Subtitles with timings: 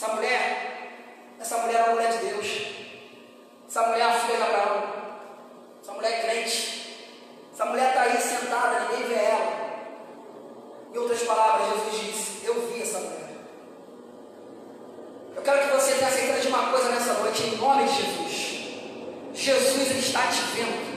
[0.00, 2.46] Essa mulher, essa mulher é uma mulher de Deus.
[3.68, 4.84] Essa mulher é a filha de Abraão.
[5.82, 7.08] Essa mulher é crente.
[7.52, 9.58] Essa mulher está aí sentada, ninguém vê ela.
[10.94, 13.28] Em outras palavras, Jesus disse: Eu vi essa mulher.
[15.34, 19.34] Eu quero que você tenha certeza de uma coisa nessa noite, em nome de Jesus.
[19.34, 20.87] Jesus está te vendo.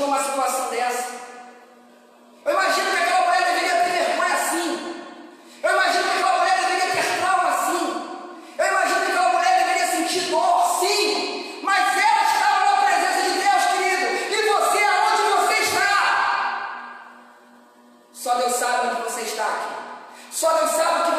[0.00, 1.08] numa situação dessa.
[2.44, 5.04] Eu imagino que aquela mulher deveria ter vergonha assim.
[5.62, 8.30] Eu imagino que aquela mulher deveria ter trauma assim.
[8.58, 11.60] Eu imagino que aquela mulher deveria sentir dor, sim.
[11.62, 14.06] Mas ela estava na presença de Deus, querido.
[14.34, 15.90] E você, aonde você está?
[18.12, 19.74] Só Deus sabe onde você está aqui.
[20.30, 21.09] Só Deus sabe o que